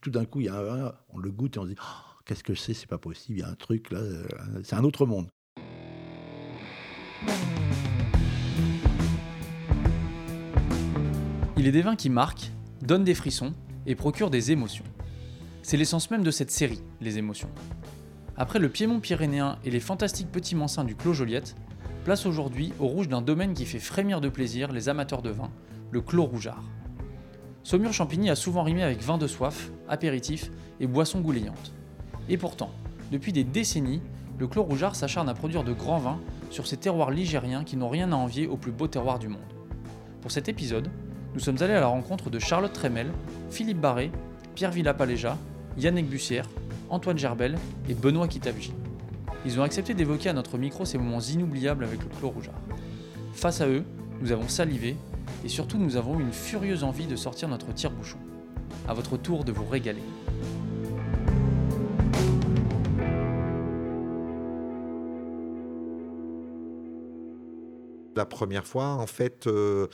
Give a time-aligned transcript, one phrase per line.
[0.00, 2.20] tout d'un coup, il y a un, on le goûte et on se dit oh,
[2.24, 3.38] qu'est-ce que c'est C'est pas possible.
[3.38, 4.26] Il y a un truc là, euh,
[4.62, 5.28] c'est un autre monde.
[11.56, 13.52] Il est des vins qui marquent, donnent des frissons
[13.86, 14.84] et procurent des émotions.
[15.62, 17.50] C'est l'essence même de cette série, les émotions.
[18.38, 21.56] Après le Piémont pyrénéen et les fantastiques petits mansins du Clos Joliette,
[22.04, 25.50] place aujourd'hui au rouge d'un domaine qui fait frémir de plaisir les amateurs de vin,
[25.90, 26.64] le Clos Rougeard.
[27.62, 30.50] Saumur Champigny a souvent rimé avec vin de soif, apéritif
[30.80, 31.72] et boissons gouléantes.
[32.28, 32.70] Et pourtant,
[33.12, 34.00] depuis des décennies,
[34.38, 37.90] le Clos Rougeard s'acharne à produire de grands vins sur ces terroirs ligériens qui n'ont
[37.90, 39.40] rien à envier aux plus beaux terroirs du monde.
[40.22, 40.88] Pour cet épisode,
[41.34, 43.12] nous sommes allés à la rencontre de Charlotte Tremel,
[43.50, 44.10] Philippe Barré,
[44.54, 45.36] Pierre Villapaléja,
[45.76, 46.48] Yannick Bussière,
[46.88, 47.56] Antoine Gerbel
[47.88, 48.72] et Benoît Kitavji.
[49.44, 52.60] Ils ont accepté d'évoquer à notre micro ces moments inoubliables avec le Clos Rougeard.
[53.34, 53.84] Face à eux,
[54.20, 54.96] nous avons salivé
[55.44, 58.18] et surtout nous avons une furieuse envie de sortir notre tire-bouchon.
[58.88, 60.02] À votre tour de vous régaler.
[68.20, 69.86] La première fois, en fait, euh,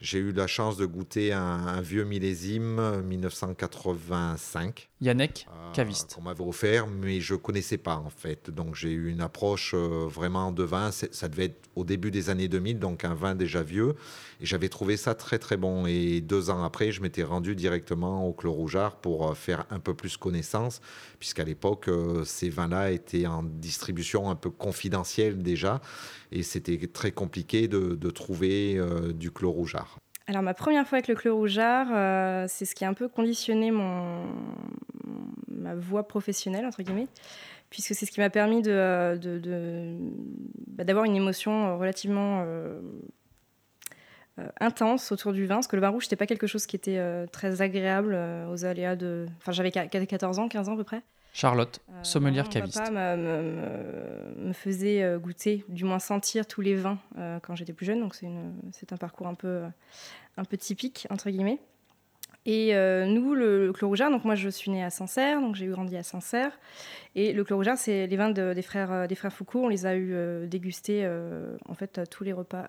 [0.00, 4.88] j'ai eu la chance de goûter un, vieux millésime 1985.
[5.00, 6.14] Yannick, euh, caviste.
[6.14, 8.50] Qu'on m'avait offert, mais je connaissais pas en fait.
[8.50, 10.92] Donc j'ai eu une approche euh, vraiment de vin.
[10.92, 13.96] Ça devait être au début des années 2000, donc un vin déjà vieux.
[14.40, 15.84] Et j'avais trouvé ça très très bon.
[15.86, 19.94] Et deux ans après, je m'étais rendu directement au Clos Rougeard pour faire un peu
[19.94, 20.80] plus connaissance,
[21.18, 21.90] puisqu'à l'époque,
[22.24, 25.80] ces vins-là étaient en distribution un peu confidentielle déjà
[26.32, 29.98] et c'était très compliqué de, trouver euh, du clos rougeard.
[30.26, 33.08] Alors ma première fois avec le clos rougeard, euh, c'est ce qui a un peu
[33.08, 34.24] conditionné mon,
[35.48, 37.08] ma voie professionnelle, entre guillemets,
[37.70, 39.18] puisque c'est ce qui m'a permis de,
[40.68, 42.80] bah, d'avoir une émotion relativement euh,
[44.60, 47.00] intense autour du vin, parce que le vin rouge, n'était pas quelque chose qui était
[47.32, 48.16] très agréable
[48.50, 49.26] aux aléas de...
[49.38, 51.02] Enfin, j'avais 14 ans, 15 ans à peu près.
[51.32, 52.78] Charlotte, euh, sommelière caviste.
[52.78, 57.72] Mon papa me, faisait euh, goûter, du moins sentir tous les vins euh, quand j'étais
[57.72, 58.00] plus jeune.
[58.00, 59.62] Donc c'est un parcours un peu,
[60.36, 61.58] un peu typique, entre guillemets.
[62.44, 62.74] Et
[63.06, 66.02] nous, le, Clos Rougeard, donc moi je suis née à Sancerre, donc j'ai grandi à
[66.02, 66.50] Sancerre.
[67.14, 69.60] Et le Clos Rougeard, c'est les vins des, frères, des frères Foucault.
[69.60, 71.08] On les a eu dégustés
[71.68, 72.66] en fait à tous les repas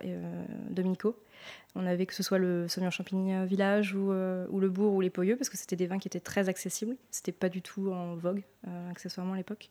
[0.69, 1.17] dominicaux.
[1.75, 5.01] On avait que ce soit le Sauvignon Champigny euh, Village euh, ou, le Bourg ou
[5.01, 6.95] les Poyeux, parce que c'était des vins qui étaient très accessibles.
[7.09, 9.69] C'était pas du tout en vogue, euh, accessoirement à l'époque.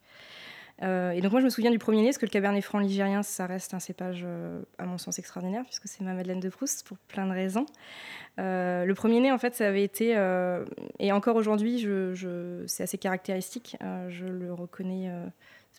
[0.81, 3.47] et donc moi je me souviens du premier parce que le Cabernet Franc ligérien, ça
[3.47, 4.27] reste un cépage
[4.79, 7.67] à mon sens extraordinaire, puisque c'est ma Madeleine de Proust, pour plein de raisons.
[8.39, 10.11] le premier nez, en fait, ça avait été,
[10.99, 13.77] et encore aujourd'hui, je, c'est assez caractéristique,
[14.09, 15.09] je le reconnais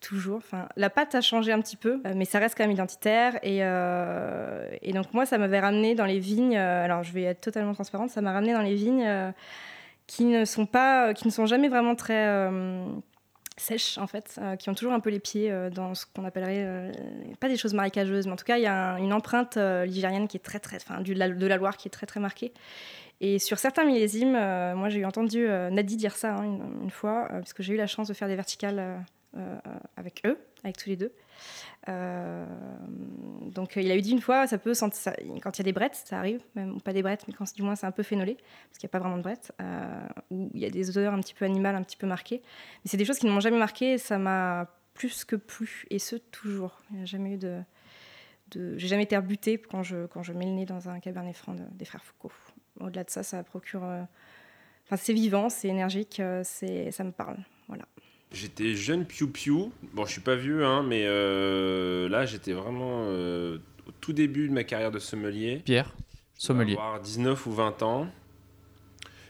[0.03, 0.37] toujours.
[0.37, 3.39] Enfin, la pâte a changé un petit peu, euh, mais ça reste quand même identitaire.
[3.43, 6.57] Euh, et, donc moi, ça m'avait ramené dans les vignes.
[6.57, 8.11] Euh, alors, je vais être totalement transparente.
[8.11, 9.33] Ça m'a ramené dans les vignes
[10.05, 12.49] qui ne sont pas, qui ne sont jamais vraiment très
[13.55, 16.91] sèches en fait, qui ont toujours un peu les pieds dans ce qu'on appellerait
[17.39, 20.37] pas des choses marécageuses, mais en tout cas, il y a une empreinte ligérienne qui
[20.37, 22.53] est très très, enfin, de la Loire qui est très très marquée.
[23.21, 27.53] Et sur certains millésimes, moi j'ai entendu Nadi dire ça hein, une, une, fois, parce
[27.53, 29.05] que j'ai eu la chance de faire des verticales
[29.35, 29.59] euh,
[29.97, 31.11] avec eux, avec tous les deux.
[31.89, 32.45] Euh,
[33.47, 35.73] donc il a eu dit une fois, ça peut sentir, quand il y a des
[35.73, 38.35] brettes, ça arrive, même pas des brettes, mais quand du moins c'est un peu phénolé,
[38.35, 41.13] parce qu'il n'y a pas vraiment de brettes, euh, où il y a des odeurs
[41.13, 42.41] un petit peu animales, un petit peu marquées.
[42.43, 45.99] Mais c'est des choses qui ne m'ont jamais marqué, ça m'a plus que plu, et
[45.99, 46.81] ce toujours.
[46.91, 47.61] Il n'y a jamais eu de,
[48.51, 48.77] de...
[48.77, 52.03] j'ai jamais été rebutée quand je mets le nez dans un cabernet franc des frères
[52.03, 52.31] Foucault.
[52.79, 57.85] Au-delà de ça, ça procure, enfin c'est vivant, c'est énergique, c'est ça me parle, voilà.
[58.33, 59.71] J'étais jeune piou-piou.
[59.93, 64.47] Bon, je suis pas vieux, hein, mais euh, là, j'étais vraiment euh, au tout début
[64.47, 65.61] de ma carrière de sommelier.
[65.63, 65.93] Pierre,
[66.35, 66.73] sommelier.
[66.73, 68.07] avoir 19 ou 20 ans.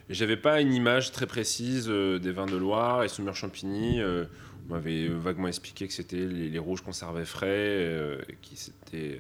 [0.09, 4.02] J'avais pas une image très précise euh, des vins de Loire et Saumur Champigny.
[4.02, 9.20] on m'avait vaguement expliqué que c'était les, rouges conservés frais, qui, étaient,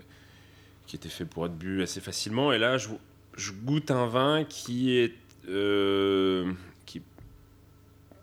[0.87, 2.53] qui étaient faits pour être bu assez facilement.
[2.53, 2.87] Et là, je,
[3.35, 5.13] je goûte un vin qui est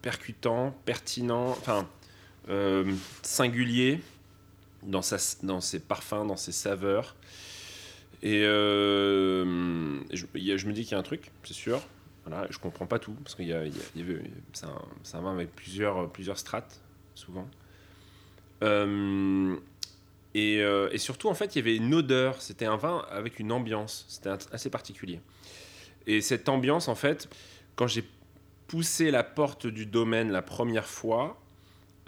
[0.02, 1.88] percutant, pertinent, enfin
[2.48, 2.92] euh,
[3.22, 4.00] singulier
[4.82, 7.16] dans, sa, dans ses parfums, dans ses saveurs.
[8.22, 10.26] Et euh, je,
[10.66, 11.80] me dis qu'il y a un truc, c'est sûr.
[12.26, 13.62] Voilà, je comprends pas tout parce qu'il y, a,
[14.52, 16.80] c'est un, vin avec plusieurs, plusieurs strates
[17.14, 17.48] souvent.
[18.62, 19.56] Euh,
[20.34, 22.40] et, et, surtout, en fait, il y avait une odeur.
[22.42, 24.04] C'était un vin avec une ambiance.
[24.08, 25.20] C'était assez particulier.
[26.06, 27.28] Et cette ambiance, en fait,
[27.74, 28.04] quand j'ai
[28.70, 31.36] poussé la porte du domaine la première fois,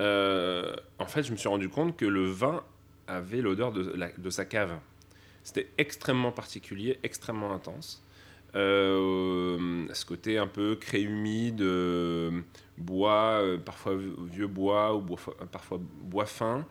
[0.01, 2.63] euh, en fait, je me suis rendu compte que le vin
[3.09, 4.79] avait l'odeur de, sa cave.
[5.43, 8.01] C'était extrêmement particulier, extrêmement intense.
[8.55, 11.65] Euh, ce côté un peu craie humide,
[12.79, 13.97] bois, parfois
[14.31, 15.01] vieux bois ou
[15.51, 16.65] parfois bois fin.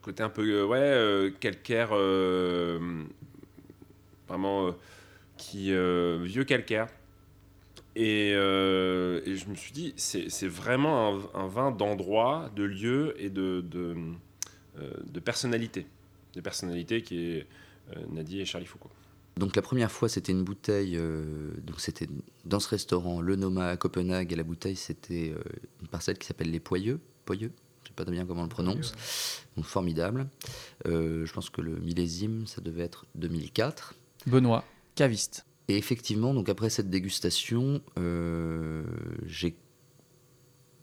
[0.00, 1.90] côté un peu ouais, calcaire,
[4.26, 4.74] vraiment
[5.36, 6.88] qui, vieux calcaire.
[7.96, 13.60] Euh, et, je me suis dit, c'est vraiment un, vin d'endroit, de lieu et de,
[13.60, 13.96] de,
[14.78, 15.86] euh, personnalité.
[16.34, 17.46] De personnalité qui est
[17.96, 18.90] euh, Nadie et Charlie Foucault.
[19.36, 20.96] Donc la première fois, c'était une bouteille,
[21.64, 22.06] donc c'était
[22.44, 25.34] dans ce restaurant, le Noma à Copenhague, et la bouteille, c'était
[25.80, 27.00] une parcelle qui s'appelle les Poyeux.
[27.24, 27.50] Poyeux
[27.82, 28.94] je sais pas bien comment on le prononce.
[29.56, 30.28] Donc formidable.
[30.84, 33.94] je pense que le millésime, ça devait être 2004.
[34.26, 34.64] Benoît,
[34.94, 35.46] caviste.
[35.68, 38.84] Et effectivement, donc après cette dégustation, euh,
[39.26, 39.56] j'ai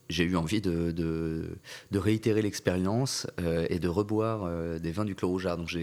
[0.10, 5.16] j'ai eu envie de, de, réitérer l'expérience euh, et de reboire euh, des vins du
[5.16, 5.56] Clos Rougeard.
[5.58, 5.80] Donc je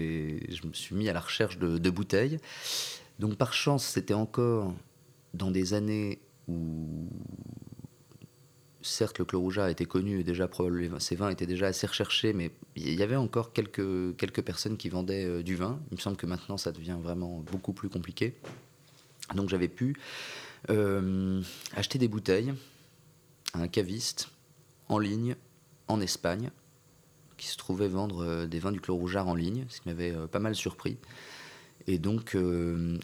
[0.67, 2.37] me suis mis à la recherche de, bouteilles.
[3.17, 4.73] Donc par chance, c'était encore
[5.33, 7.09] dans des années où,
[8.81, 10.49] certes, le Clos Rougeard était connu et déjà
[10.99, 14.89] ces vins étaient déjà assez recherchés, mais il y avait encore quelques, quelques personnes qui
[14.89, 15.79] vendaient du vin.
[15.91, 18.35] Il me semble que maintenant, ça devient vraiment beaucoup plus compliqué.
[19.35, 19.95] Donc j'avais pu
[20.69, 21.41] euh,
[21.75, 22.53] acheter des bouteilles
[23.53, 24.29] à un caviste
[24.87, 25.35] en ligne
[25.87, 26.51] en Espagne
[27.37, 30.13] qui se trouvait vendre euh, des vins du Clos Rougeard en ligne, ce qui m'avait
[30.13, 30.97] euh, pas mal surpris.
[31.87, 32.37] Et donc,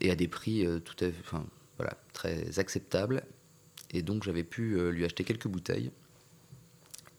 [0.01, 1.43] et à des prix tout à, enfin,
[1.77, 3.23] voilà, très acceptables.
[3.95, 5.91] Et donc j'avais pu lui acheter quelques bouteilles.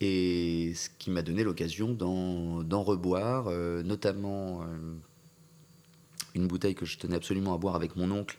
[0.00, 3.50] Et ce qui m'a donné l'occasion d'en reboire,
[3.82, 4.62] notamment
[6.34, 8.38] une bouteille que je tenais absolument à boire avec mon oncle,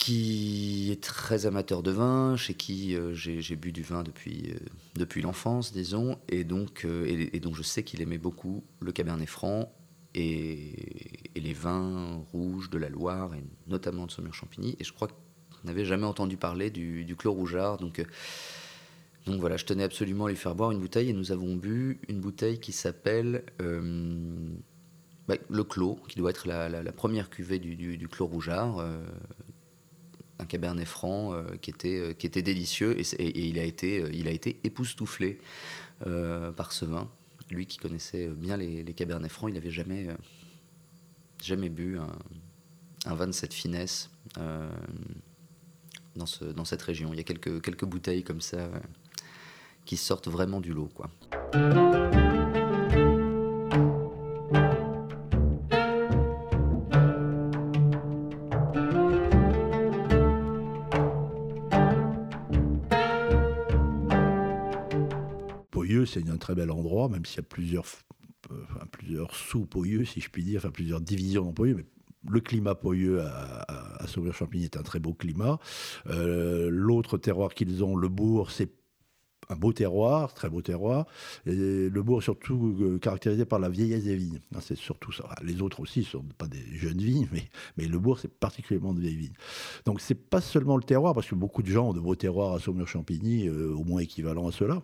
[0.00, 4.58] qui est très amateur de vin, chez qui euh, j'ai bu du vin depuis, euh,
[4.96, 9.28] depuis l'enfance, disons, et donc, euh, et, donc je sais qu'il aimait beaucoup le Cabernet
[9.28, 9.70] Franc
[10.14, 15.16] et, les vins rouges de la Loire, et notamment de Saumur-Champigny, et je crois qu'il
[15.64, 18.04] n'avait jamais entendu parler du, du Clos Rougeard, donc...
[19.26, 22.00] donc voilà, je tenais absolument à lui faire boire une bouteille et nous avons bu
[22.08, 23.44] une bouteille qui s'appelle
[25.28, 28.84] bah, le Clos, qui doit être la, première cuvée du, du, Clos Rougeard,
[30.40, 34.10] un cabernet franc euh, qui, était, euh, qui était délicieux et, il, a été, euh,
[34.12, 35.38] il a été époustouflé
[36.56, 37.10] par ce vin.
[37.50, 40.06] Lui qui connaissait bien les, les cabernets francs, il n'avait jamais,
[41.42, 44.08] jamais bu un, vin de cette finesse
[46.16, 47.12] dans, ce, dans cette région.
[47.12, 48.68] Il y a quelques, quelques bouteilles comme ça
[49.84, 50.90] qui sortent vraiment du lot.
[50.94, 51.10] Quoi.
[66.10, 67.86] c'est un très bel endroit, même s'il y a plusieurs,
[68.50, 68.56] euh,
[68.90, 71.86] plusieurs sous-Poyeux, si je puis dire, enfin plusieurs divisions dans Poyeux, mais
[72.28, 75.58] le climat poyeux à, à, Sauveur-Champigny est un très beau climat.
[76.08, 78.70] Euh, l'autre terroir qu'ils ont, le bourg, c'est
[79.48, 81.06] un beau terroir, très beau terroir.
[81.46, 84.38] Et le bourg surtout euh, caractérisé par la vieillesse des vignes.
[84.54, 85.24] Hein, c'est surtout ça.
[85.42, 89.00] Les autres aussi sont pas des jeunes vignes, mais, mais le bourg, c'est particulièrement de
[89.00, 89.36] vieilles vignes.
[89.86, 92.54] Donc c'est pas seulement le terroir, parce que beaucoup de gens ont de beaux terroirs
[92.54, 94.82] à Saumur-Champigny, au moins équivalents à cela.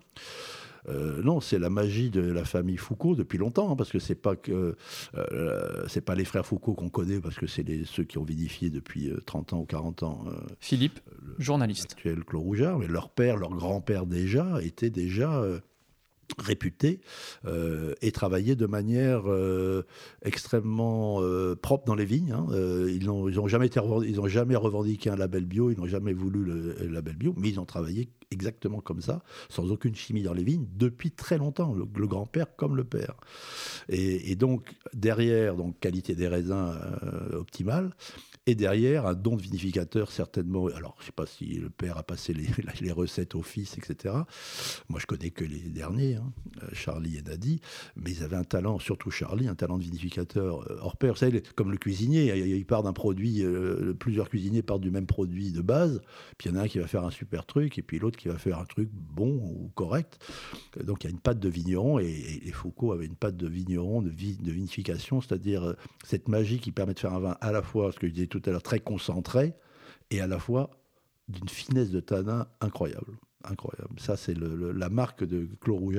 [0.89, 4.15] Euh, non, c'est la magie de la famille Foucault depuis longtemps, hein, parce que c'est
[4.15, 4.77] pas que
[5.17, 8.71] euh, c'est pas les frères Foucault qu'on connaît, parce que c'est ceux qui ont vinifié
[8.71, 10.25] depuis 30 euh, ans ou 40 ans.
[10.61, 11.01] Philippe,
[11.39, 11.93] journaliste.
[11.93, 15.43] Actuel Clos Rougeard, mais leur père, leur grand-père déjà, était déjà
[16.39, 17.01] réputés
[17.47, 19.85] euh, et travaillaient de manière euh,
[20.23, 22.33] extrêmement euh, propre dans les vignes.
[22.33, 22.47] Hein.
[22.89, 27.49] ils n'ont jamais revendiqué un label bio, ils n'ont jamais voulu le, label bio, mais
[27.49, 31.75] ils ont travaillé exactement comme ça, sans aucune chimie dans les vignes, depuis très longtemps,
[31.75, 33.15] le, grand-père comme le père.
[33.89, 36.75] Et, et, donc, derrière, donc, qualité des raisins
[37.33, 37.93] optimale,
[38.49, 40.69] et derrière, un don de vinificateur, certainement.
[40.69, 44.15] Alors, je sais pas si le père a passé les, recettes au fils, etc.
[44.89, 47.61] Moi, je connais que les derniers, hein, euh, Charlie et Nadi,
[47.97, 51.15] mais ils avaient un talent, surtout Charlie, un talent de vinificateur euh, hors pair.
[51.15, 55.07] Vous savez, comme le cuisinier, il part d'un produit, euh, plusieurs cuisiniers partent du même
[55.07, 56.01] produit de base,
[56.39, 58.17] puis il y en a un qui va faire un super truc, et puis l'autre
[58.17, 60.21] qui va faire un truc bon ou correct.
[60.85, 63.49] Donc, il y a une patte de vigneron, et, et Foucault avait une patte de
[63.49, 65.75] vigneron, de, vinification, c'est-à-dire
[66.05, 68.27] cette magie qui permet de faire un vin à la fois, ce que je disais
[68.29, 69.55] tout à l'heure, très concentré
[70.11, 70.71] et à la fois
[71.29, 73.19] d'une finesse de tanin incroyable.
[73.45, 74.01] Incroyable.
[74.01, 75.93] Ça, c'est la marque de Clos.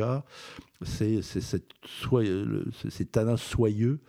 [0.83, 3.99] C'est ces tanins soyeux,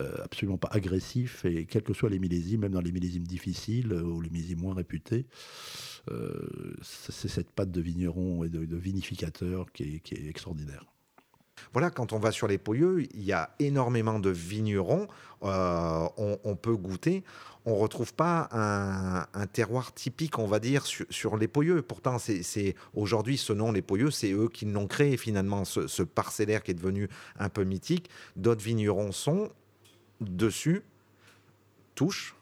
[0.00, 3.92] euh, absolument pas agressifs, et quels que soient les millésimes, même dans les millésimes difficiles
[3.92, 5.26] euh, ou les millésimes moins réputés,
[6.10, 10.84] euh, c'est cette patte de vigneron et de, vinificateur qui est, qui est extraordinaire.
[11.72, 15.08] Voilà, quand on va sur les Pouilleux, il y a énormément de vignerons.
[15.42, 17.24] Euh, on, peut goûter.
[17.64, 21.82] On retrouve pas un, terroir typique, on va dire, sur, les Pouilleux.
[21.82, 26.02] Pourtant, c'est aujourd'hui ce nom, les Pouilleux, c'est eux qui l'ont créé finalement, ce, ce
[26.02, 28.10] parcellaire qui est devenu un peu mythique.
[28.36, 29.50] D'autres vignerons sont
[30.20, 30.82] dessus,
[31.94, 32.34] touchent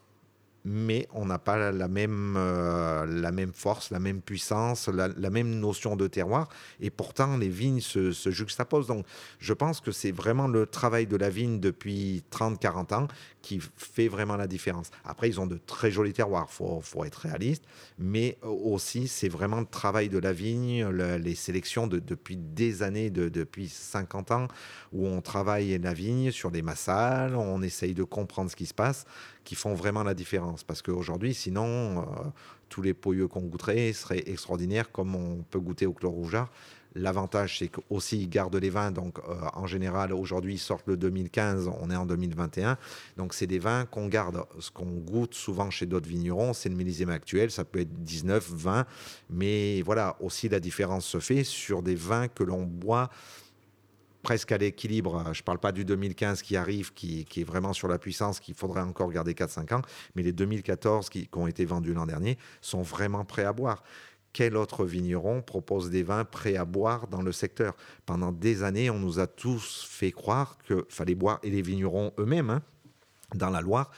[0.65, 6.07] mais on n'a pas la même, euh, force, la même puissance, la, même notion de
[6.07, 6.49] terroir.
[6.79, 8.87] Et pourtant, les vignes se, se juxtaposent.
[8.87, 9.05] Donc,
[9.39, 13.07] je pense que c'est vraiment le travail de la vigne depuis 30-40 ans
[13.41, 14.91] qui fait vraiment la différence.
[15.05, 17.63] Après, ils ont de très jolis terroirs, il faut, faut, être réaliste,
[17.97, 23.09] mais aussi, c'est vraiment le travail de la vigne, les sélections de, depuis des années,
[23.09, 24.47] de, depuis 50 ans,
[24.91, 28.73] où on travaille la vigne sur des massales, on essaye de comprendre ce qui se
[28.73, 29.05] passe,
[29.49, 30.63] qui font vraiment la différence.
[30.63, 32.03] Parce qu'aujourd'hui, sinon, euh,
[32.69, 36.51] tous les poyeux qu'on goûterait seraient extraordinaires, comme on peut goûter au chlore rougeard.
[36.93, 38.91] L'avantage, c'est qu'aussi, ils gardent les vins.
[38.91, 42.77] Donc, euh, en général, aujourd'hui, ils sortent le 2015, on est en 2021.
[43.17, 44.43] Donc, c'est des vins qu'on garde.
[44.59, 47.49] Ce qu'on goûte souvent chez d'autres vignerons, c'est le millésime actuel.
[47.49, 48.85] Ça peut être 19, 20.
[49.31, 53.09] Mais voilà, aussi, la différence se fait sur des vins que l'on boit
[54.21, 55.23] presque à l'équilibre.
[55.33, 58.55] Je ne parle pas du 2015 qui arrive, qui, est vraiment sur la puissance, qu'il
[58.55, 59.81] faudrait encore garder 4-5 ans,
[60.15, 63.83] mais les 2014 qui, qui ont été vendus l'an dernier sont vraiment prêts à boire
[64.31, 67.75] quel autre vigneron propose des vins prêts à boire dans le secteur?
[68.05, 72.13] Pendant des années, on nous a tous fait croire qu'il fallait boire, et les vignerons
[72.19, 72.61] eux-mêmes, hein,
[73.35, 73.91] dans la Loire,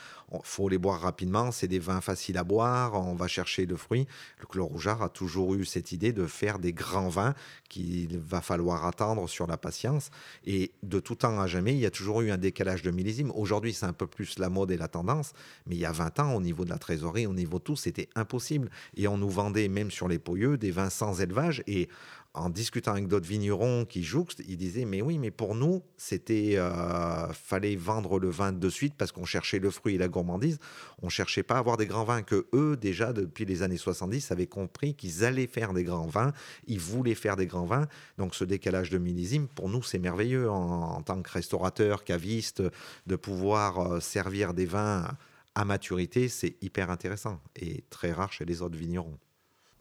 [0.44, 4.08] faut les boire rapidement, c'est des vins faciles à boire, on va chercher le fruit.
[4.40, 7.34] Le Clos Rougeard a toujours eu cette idée de faire des grands vins
[7.70, 10.10] qu'il va falloir attendre sur la patience.
[10.46, 13.32] Et de tout temps à jamais, il y a toujours eu un décalage de millésime.
[13.32, 15.34] Aujourd'hui, c'est un peu plus la mode et la tendance,
[15.66, 17.76] mais il y a 20 ans, au niveau de la trésorerie, au niveau de tout,
[17.76, 18.70] c'était impossible.
[18.96, 21.64] Et on nous vendait, même sur les poyeux, des vins sans élevage.
[21.68, 21.90] Et
[22.34, 26.54] en discutant avec d'autres vignerons qui jouxtent, ils disaient mais oui, mais pour nous, c'était
[26.56, 30.58] euh, fallait vendre le vin de suite parce qu'on cherchait le fruit et la gourmandise.
[31.02, 34.32] On cherchait pas à avoir des grands vins que eux déjà depuis les années 70
[34.32, 36.32] avaient compris qu'ils allaient faire des grands vins,
[36.68, 37.88] ils voulaient faire des grands vins.
[38.18, 42.64] Donc ce décalage de millésime pour nous c'est merveilleux en, tant que restaurateur, caviste,
[43.08, 45.08] de pouvoir euh, servir des vins
[45.54, 49.18] à maturité, c'est hyper intéressant et très rare chez les autres vignerons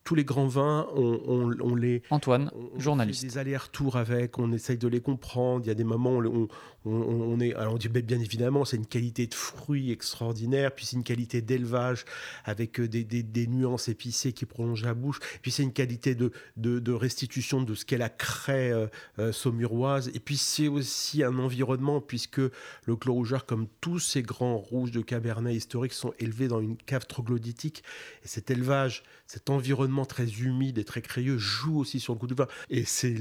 [0.04, 2.02] tous les grands vins, on, les.
[2.11, 3.23] Antoine, journaliste.
[3.23, 5.64] des allers-retours avec, on essaye de les comprendre.
[5.64, 6.49] Il y a des moments où
[6.85, 7.54] on, est.
[7.54, 11.42] Alors on dit bien évidemment, c'est une qualité de fruits extraordinaire, puis c'est une qualité
[11.42, 12.04] d'élevage
[12.45, 16.92] avec euh, des, nuances épicées qui prolongent la bouche, puis c'est une qualité de, de,
[16.92, 18.87] restitution de ce qu'est la craie euh,
[19.19, 24.23] euh, saumuroise, et puis c'est aussi un environnement, puisque le clos rougeur, comme tous ces
[24.23, 27.83] grands rouges de Cabernet historiques, sont élevés dans une cave troglodytique,
[28.25, 32.26] et cet élevage, cet environnement très humide et très crayeux joue aussi sur le goût
[32.26, 32.47] du vin.
[32.68, 33.14] Et c'est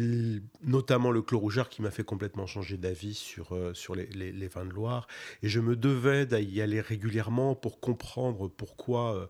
[0.64, 4.66] notamment le clos rougeur qui m'a fait complètement changer d'avis sur, euh, sur les, vins
[4.66, 5.08] de Loire.
[5.44, 9.16] Et je me devais d'y aller régulièrement pour comprendre pourquoi...
[9.16, 9.28] Euh,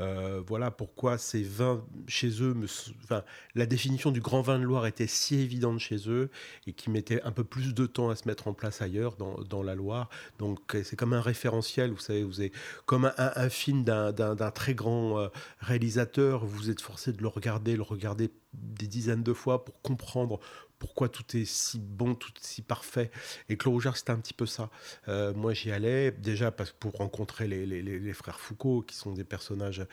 [0.00, 2.66] euh, voilà pourquoi ces vins chez eux, me,
[3.04, 3.22] enfin,
[3.54, 6.30] la définition du grand vin de Loire était si évidente chez eux
[6.66, 9.38] et qui mettait un peu plus de temps à se mettre en place ailleurs dans,
[9.42, 10.08] dans la Loire.
[10.38, 12.52] Donc c'est comme un référentiel, vous savez, vous êtes
[12.86, 15.28] comme un, un film d'un très grand euh,
[15.60, 20.40] réalisateur, vous êtes forcé de le regarder, le regarder des dizaines de fois pour comprendre
[20.78, 23.10] pourquoi tout est si bon, tout est si parfait.
[23.48, 24.70] Et Claude Rougeard, c'était un petit peu ça.
[25.08, 29.86] Euh, moi, j'y allais déjà parce, pour rencontrer les, frères Foucault, qui sont des personnages,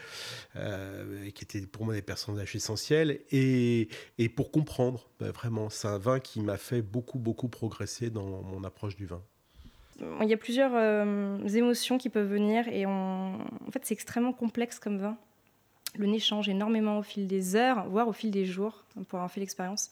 [0.55, 5.87] euh, qui étaient pour moi des personnages essentiels, et, et pour comprendre, bah, vraiment, c'est
[5.87, 9.21] un vin qui m'a fait beaucoup, beaucoup progresser dans mon approche du vin.
[10.21, 13.37] Il y a plusieurs euh, émotions qui peuvent venir, et en
[13.71, 15.17] fait, c'est extrêmement complexe comme vin.
[15.95, 19.31] Le nez change énormément au fil des heures, voire au fil des jours, pour avoir
[19.31, 19.91] fait l'expérience.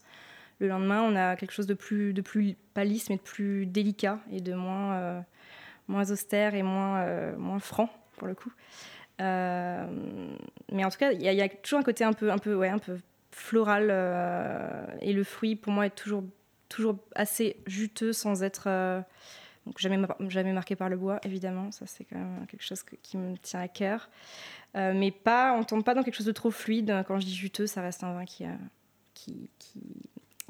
[0.59, 4.19] Le lendemain, on a quelque chose de plus, de plus pas mais de plus délicat
[4.31, 5.21] et de moins, euh,
[5.87, 8.51] moins austère et moins, euh, moins franc, pour le coup.
[9.21, 9.87] Euh,
[10.71, 12.69] mais en tout cas, il y, a toujours un côté un peu, un peu, ouais,
[12.69, 12.97] un peu
[13.31, 13.89] floral.
[15.01, 16.23] et le fruit, pour moi, est toujours,
[16.67, 18.69] toujours assez juteux sans être.
[19.65, 19.97] donc jamais,
[20.27, 21.71] jamais marqué par le bois, évidemment.
[21.71, 24.09] Ça, c'est quand même quelque chose qui me tient à cœur.
[24.75, 27.03] mais pas, on tombe pas dans quelque chose de trop fluide.
[27.07, 28.45] Quand je dis juteux, ça reste un vin qui,
[29.13, 29.49] qui,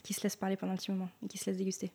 [0.09, 1.91] qui se laisse parler pendant un petit moment et qui se laisse déguster.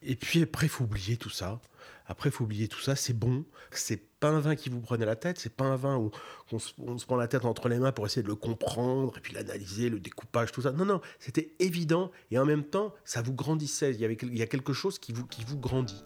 [0.00, 1.60] Et puis après, il faut oublier tout ça.
[2.06, 2.96] Après, il faut oublier tout ça.
[2.96, 3.44] C'est bon.
[3.70, 5.38] C'est pas un vin qui vous prenait la tête.
[5.38, 6.10] C'est pas un vin où
[6.50, 9.34] on se, prend la tête entre les mains pour essayer de le comprendre et puis
[9.34, 10.72] l'analyser, le découpage, tout ça.
[10.72, 11.02] Non, non.
[11.18, 13.92] C'était évident et en même temps, ça vous grandissait.
[13.92, 16.02] Il y, avait, il y a quelque chose qui vous, qui vous grandit.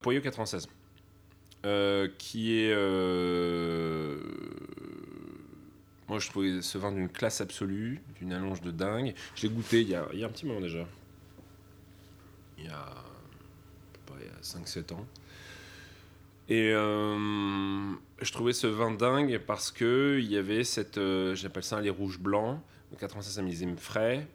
[0.00, 0.66] Poyeux 96.
[1.64, 2.72] Euh, qui est.
[2.72, 4.18] euh,
[6.08, 9.14] Moi, je trouvais ce vin d'une classe absolue, d'une allonge de dingue.
[9.36, 10.86] Je l'ai goûté il y, a, un petit moment déjà.
[12.58, 15.06] Il y a, a 5-7 ans.
[16.48, 20.98] Et euh, je trouvais ce vin dingue parce que il y avait cette.
[20.98, 22.60] euh, J'appelle ça les rouges blancs,
[22.98, 24.26] 96 un millésime frais.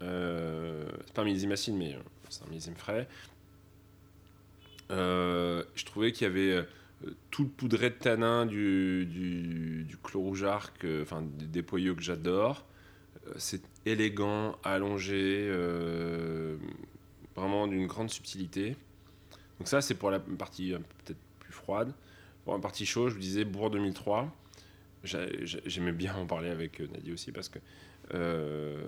[0.00, 1.96] C'est pas un millésime acide, mais
[2.28, 3.06] c'est un millésime frais.
[4.92, 6.62] Euh, je trouvais qu'il y avait euh,
[7.30, 9.96] tout le poudré de tanin du, du, du
[10.84, 12.66] euh, enfin des, poyaux que j'adore.
[13.36, 15.48] C'est élégant, allongé,
[17.36, 18.76] vraiment d'une grande subtilité.
[19.58, 20.72] Donc ça, c'est pour la partie
[21.04, 21.92] peut-être plus froide.
[22.44, 24.34] Pour la partie chaude, je vous disais Bourg 2003.
[25.04, 27.58] J'a- j'a- J'aimais bien en parler avec Nadie aussi parce que
[28.14, 28.82] euh,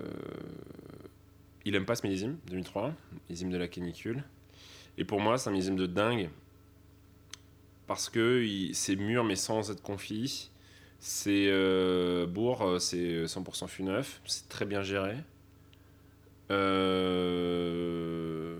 [1.65, 2.93] il aime pas ce millésime 2003,
[3.29, 4.23] millésime de la canicule.
[4.97, 6.29] Et pour moi, c'est un millésime de dingue
[7.87, 10.49] parce que c'est mûr mais sans être confit.
[10.99, 15.17] C'est euh, Bourg, euh, c'est 100% fût neuf, c'est très bien géré.
[16.51, 18.57] Euh,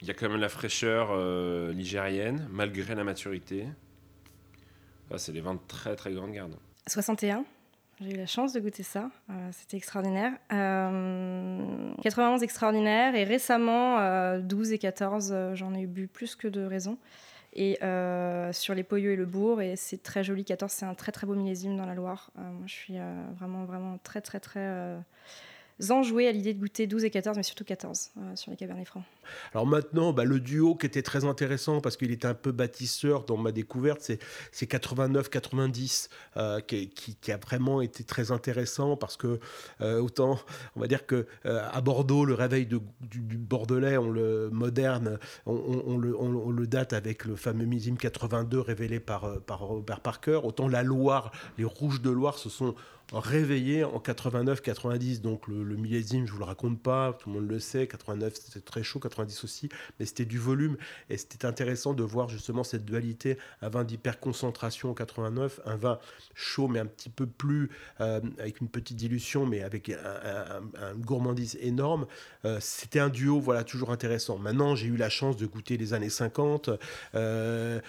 [0.00, 3.66] Il y a quand même la fraîcheur euh, ligérienne malgré la maturité.
[5.10, 6.56] Ah, c'est des vins de très très grande garde.
[6.86, 7.44] 61.
[8.04, 9.10] J'ai eu la chance de goûter ça.
[9.30, 10.32] Euh, C'était extraordinaire.
[10.52, 13.14] Euh, 91 extraordinaire.
[13.14, 16.98] Et récemment, euh, 12 et 14, euh, j'en ai bu plus que de raison.
[17.54, 19.62] Et euh, sur les Poyaux et le Bourg.
[19.62, 20.44] Et c'est très joli.
[20.44, 22.30] 14, c'est un très très beau millésime dans la Loire.
[22.38, 24.98] Euh, moi, je suis euh, vraiment vraiment très très très
[25.90, 28.84] enjouée à l'idée de goûter 12 et 14, mais surtout 14 euh, sur les Cabernets
[28.84, 29.02] Francs.
[29.52, 33.24] Alors maintenant, bah, le duo qui était très intéressant parce qu'il était un peu bâtisseur
[33.24, 34.18] dans ma découverte, c'est
[34.52, 39.40] c'est 89-90 euh, qui, qui- a vraiment été très intéressant parce que
[39.80, 40.38] euh, autant,
[40.76, 42.78] on va dire que à Bordeaux, le réveil du,
[43.38, 49.60] Bordelais, on le moderne, on, le, date avec le fameux millésime 82 révélé par, par
[49.60, 50.40] Robert Parker.
[50.44, 52.74] Autant la Loire, les Rouges de Loire se sont
[53.12, 55.20] réveillés en 89-90.
[55.20, 57.86] Donc le, le millésime, je vous le raconte pas, tout le monde le sait.
[57.86, 59.68] 89 c'était très chaud, 90 aussi,
[59.98, 60.76] mais c'était du volume
[61.10, 65.98] et c'était intéressant de voir justement cette dualité, un vin d'hyperconcentration en 89, un vin
[66.34, 71.56] chaud mais un petit peu plus euh, avec une petite dilution mais avec un, gourmandise
[71.60, 72.06] énorme.
[72.44, 74.38] Euh, c'était un duo, voilà, toujours intéressant.
[74.38, 76.70] Maintenant, j'ai eu la chance de goûter les années 50,
[77.14, 77.80] euh,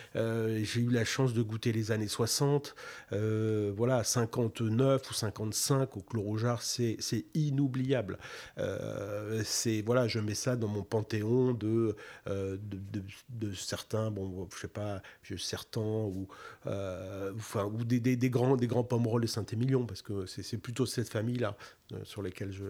[0.63, 2.75] j'ai eu la chance de goûter les années 60,
[3.13, 7.25] euh, voilà, 59 ou 55 au Clos c'est c'est
[8.57, 11.95] Euh, c'est voilà, je mets ça dans mon panthéon de
[12.27, 15.01] euh, de, certains, bon, je sais pas,
[15.37, 16.27] Sertan ou
[16.67, 18.83] euh, enfin ou des, des- grands des grands
[19.23, 21.55] de Saint-Émilion parce que c'est plutôt cette famille là
[22.03, 22.65] sur lesquelles je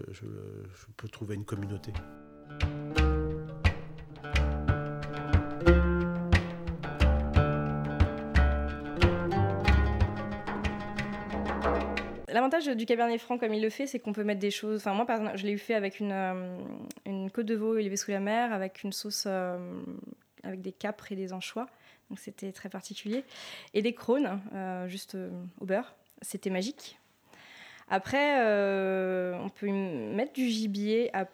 [0.96, 1.92] peux trouver une communauté.
[12.46, 14.78] L'avantage du Cabernet Franc, comme il le fait, c'est qu'on peut mettre des choses.
[14.78, 16.56] Enfin, moi, par exemple, je l'ai eu fait avec une, euh,
[17.04, 19.58] une côte de veau élevée sous la mer, avec une sauce euh,
[20.44, 21.66] avec des capres et des anchois.
[22.08, 23.24] Donc, c'était très particulier.
[23.74, 25.28] Et des crônes, euh, juste euh,
[25.58, 25.96] au beurre.
[26.22, 27.00] C'était magique.
[27.88, 28.36] Après,
[29.40, 31.26] on peut mettre du gibier à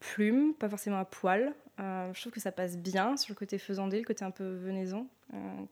[0.00, 1.52] plume, pas forcément à poil.
[1.78, 5.06] Je trouve que ça passe bien sur le côté faisandé, le côté un peu venaison,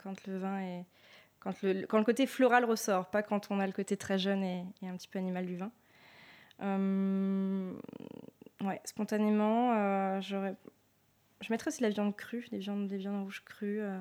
[0.03, 0.85] quand le vin est
[1.45, 4.97] quand le, côté floral ressort, pas quand on a le côté très jeune et, un
[4.97, 5.71] petit peu animal du vin.
[6.63, 7.73] Euh,
[8.63, 13.81] ouais, spontanément, euh, je mettrais aussi la viande crue, des viandes, des viandes rouges crues.
[13.81, 13.99] euh.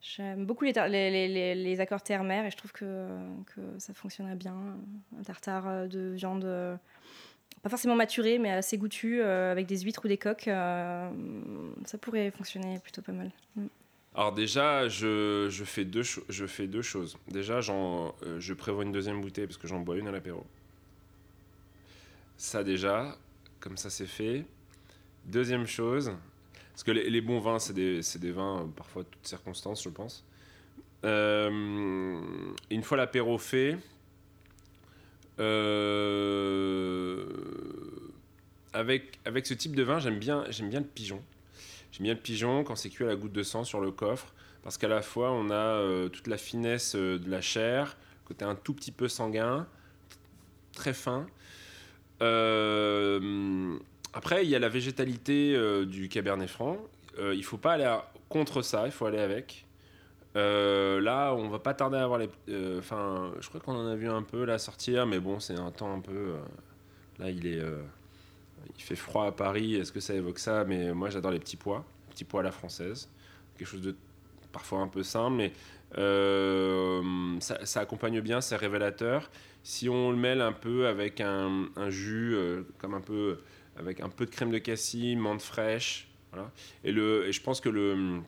[0.00, 3.08] J'aime beaucoup les, accords terre-mer et je trouve que,
[3.78, 4.78] ça fonctionnerait bien.
[5.18, 6.46] Un tartare euh, de viande,
[7.62, 12.78] pas forcément maturée, mais assez goûtue, avec des huîtres ou des coques, ça pourrait fonctionner
[12.78, 13.32] plutôt pas mal.
[13.56, 13.66] Mm.
[14.14, 17.16] Alors déjà, je, je fais, deux je fais deux choses.
[17.28, 20.44] Déjà, j'en, euh, je prévois une deuxième bouteille parce que j'en bois une à l'apéro.
[22.36, 23.16] Ça déjà,
[23.60, 24.44] comme ça c'est fait.
[25.26, 26.12] Deuxième chose,
[26.72, 30.24] parce que les, bons vins, c'est des, des vins, euh, parfois toutes circonstances, je pense.
[31.04, 32.20] Euh,
[32.70, 33.78] une fois l'apéro fait,
[38.72, 41.22] avec, avec ce type de vin, j'aime bien, j'aime bien le pigeon.
[41.92, 44.32] J'aime bien le pigeon quand c'est cuit à la goutte de sang sur le coffre,
[44.62, 48.44] parce qu'à la fois on a euh, toute la finesse euh, de la chair, côté
[48.44, 49.66] un tout petit peu sanguin,
[50.72, 51.26] très fin.
[52.20, 53.78] Euh,
[54.12, 56.78] après, il y a la végétalité du Cabernet Franc.
[57.18, 57.96] Il faut pas aller
[58.28, 59.66] contre ça, il faut aller avec.
[60.34, 62.28] Là, on va pas tarder à avoir les.
[62.78, 65.70] Enfin, je crois qu'on en a vu un peu là sortir, mais bon, c'est un
[65.70, 66.34] temps un peu.
[67.18, 67.62] là, il est.
[68.76, 70.64] il fait froid à Paris, est-ce que ça évoque ça?
[70.64, 73.08] Mais moi j'adore les petits pois, petits pois à la française.
[73.56, 73.94] Quelque chose de
[74.52, 75.52] parfois un peu simple, mais
[75.96, 77.02] euh,
[77.40, 79.30] ça, accompagne bien, c'est révélateur.
[79.62, 83.40] Si on le mêle un peu avec un, jus, euh, comme un peu
[83.76, 86.50] avec un peu de crème de cassis, menthe fraîche, voilà.
[86.84, 88.20] Et, le, et je pense que le,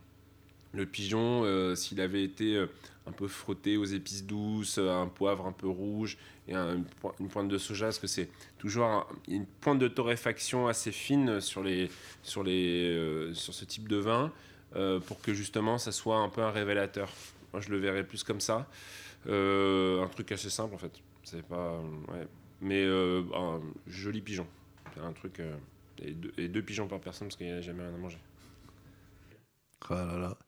[0.73, 2.65] le pigeon, euh, s'il avait été
[3.11, 6.17] un peu frotté aux épices douces, un poivre un peu rouge
[6.49, 11.41] et une pointe de soja, parce que c'est toujours une pointe de torréfaction assez fine
[11.41, 11.91] sur, les,
[12.23, 14.33] sur, les, sur ce type de vin,
[15.07, 17.11] pour que justement ça soit un peu un révélateur.
[17.53, 18.67] Moi, je le verrais plus comme ça.
[19.27, 20.93] Euh, un truc assez simple, en fait.
[21.25, 21.81] C'est pas.
[22.61, 24.47] Mais euh, un joli pigeon.
[25.03, 25.41] Un truc.
[25.41, 25.57] Euh,
[26.03, 28.19] et, deux, pigeons par personne parce qu'il n'y a jamais rien à manger.
[29.89, 30.39] Ah là là.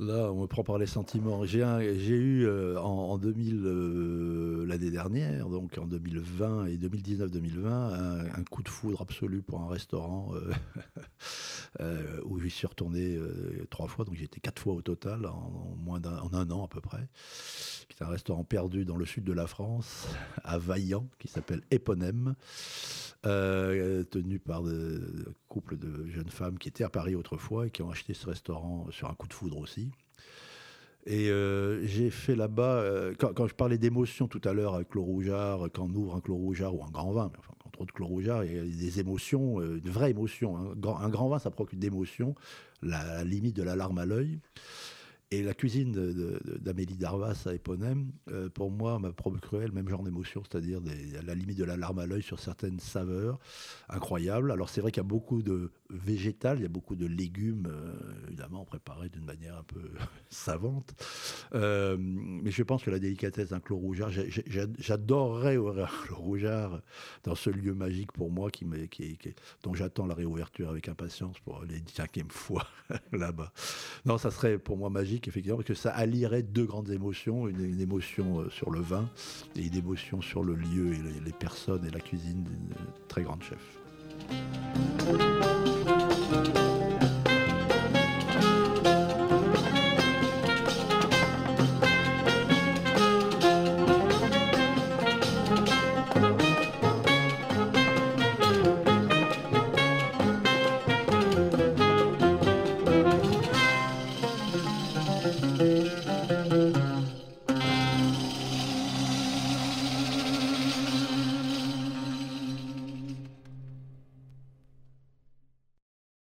[0.00, 1.44] Là, on me prend par les sentiments.
[1.44, 7.66] J'ai eu euh, en, 2000, euh, l'année dernière, donc en 2020 et 2019-2020,
[8.38, 10.34] un, coup de foudre absolu pour un restaurant
[11.80, 13.18] euh, où j'y suis retourné
[13.70, 16.80] trois fois, donc été quatre fois au total en, moins d'un, un an à peu
[16.80, 17.08] près.
[17.90, 20.08] C'est un restaurant perdu dans le sud de la France,
[20.44, 22.34] à Vaillant, qui s'appelle Éponème.
[23.26, 25.00] Euh, tenu par un
[25.48, 28.86] couple de jeunes femmes qui étaient à Paris autrefois et qui ont acheté ce restaurant
[28.90, 29.90] sur un coup de foudre aussi.
[31.04, 35.02] Et euh, j'ai fait là-bas, euh, quand, je parlais d'émotion tout à l'heure avec Clos
[35.02, 37.54] Rougeard, quand on ouvre un Clos Rougeard ou un grand vin, enfin,
[37.86, 40.56] Clos Rougeard, il des émotions, une vraie émotion.
[40.56, 40.74] Hein.
[41.00, 42.34] Un, grand vin, ça procure d'émotions,
[42.82, 44.40] la limite de la larme à l'œil.
[45.30, 45.92] Et la cuisine
[46.58, 50.80] d'Amélie Darvas à Éponème, euh, pour moi, m'a procuré le même genre d'émotion, c'est-à-dire
[51.18, 53.38] à la limite de la larme à l'œil sur certaines saveurs
[53.90, 54.50] incroyables.
[54.50, 57.68] Alors c'est vrai qu'il y a beaucoup de végétal, il y a beaucoup de légumes,
[57.70, 57.92] euh,
[58.28, 59.90] évidemment préparés d'une manière un peu
[60.30, 60.94] savante.
[61.54, 64.10] Euh, mais je pense que la délicatesse d'un clos rougeard,
[64.78, 66.80] j'adorerais un clos rougeard
[67.24, 68.66] dans ce lieu magique pour moi, qui
[69.62, 72.66] dont j'attends la réouverture avec impatience pour les cinquième fois
[73.12, 73.52] là-bas.
[74.06, 77.80] Non, ça serait pour moi magique effectivement, parce que ça allierait deux grandes émotions, une,
[77.80, 79.08] émotion euh, sur le vin
[79.56, 82.74] et une émotion sur le lieu et les, les personnes et la cuisine d'une
[83.08, 83.58] très grande chef.